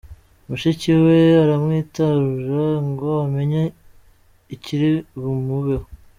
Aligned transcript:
Mushiki 0.47 0.91
we 1.03 1.19
aramwitarura 1.43 2.65
ngo 2.87 3.09
amenye 3.25 3.61
ikiri 4.55 4.89
bumubeho. 5.19 5.87